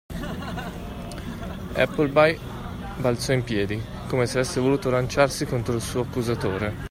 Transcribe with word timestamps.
Appleby 1.75 2.35
balzò 2.97 3.33
in 3.33 3.43
piedi, 3.43 3.79
come 4.07 4.25
se 4.25 4.39
avesse 4.39 4.59
voluto 4.59 4.89
lanciarsi 4.89 5.45
contro 5.45 5.75
il 5.75 5.81
suo 5.81 6.01
accusatore. 6.01 6.73